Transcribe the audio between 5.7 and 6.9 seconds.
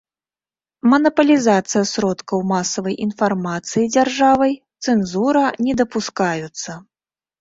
дапускаюцца.